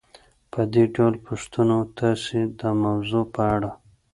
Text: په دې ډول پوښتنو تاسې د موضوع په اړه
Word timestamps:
په 0.51 0.61
دې 0.73 0.83
ډول 0.95 1.13
پوښتنو 1.25 1.77
تاسې 1.99 2.37
د 2.59 2.61
موضوع 2.83 3.23
په 3.33 3.41
اړه 3.55 3.71